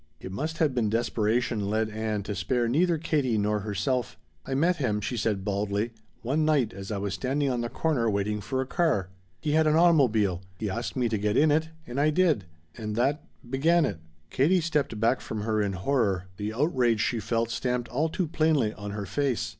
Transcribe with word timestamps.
It 0.19 0.31
must 0.31 0.57
have 0.57 0.73
been 0.73 0.89
desperation 0.89 1.69
led 1.69 1.87
Ann 1.91 2.23
to 2.23 2.33
spare 2.33 2.67
neither 2.67 2.97
Katie 2.97 3.37
nor 3.37 3.59
herself. 3.59 4.17
"I 4.47 4.55
met 4.55 4.77
him," 4.77 4.99
she 4.99 5.15
said 5.15 5.45
baldly, 5.45 5.91
"one 6.23 6.43
night 6.43 6.73
as 6.73 6.91
I 6.91 6.97
was 6.97 7.13
standing 7.13 7.51
on 7.51 7.61
the 7.61 7.69
corner 7.69 8.09
waiting 8.09 8.41
for 8.41 8.61
a 8.61 8.65
car. 8.65 9.09
He 9.41 9.51
had 9.51 9.67
an 9.67 9.75
automobile. 9.75 10.41
He 10.57 10.71
asked 10.71 10.95
me 10.95 11.07
to 11.07 11.19
get 11.19 11.37
in 11.37 11.51
it 11.51 11.69
and 11.85 11.99
I 12.01 12.09
did. 12.09 12.45
And 12.75 12.95
that 12.95 13.23
began 13.47 13.85
it." 13.85 13.99
Katie 14.31 14.59
stepped 14.61 14.99
back 14.99 15.21
from 15.21 15.41
her 15.41 15.61
in 15.61 15.73
horror, 15.73 16.23
the 16.37 16.51
outrage 16.51 17.01
she 17.01 17.19
felt 17.19 17.51
stamped 17.51 17.87
all 17.89 18.09
too 18.09 18.25
plainly 18.27 18.73
on 18.73 18.89
her 18.93 19.05
face. 19.05 19.49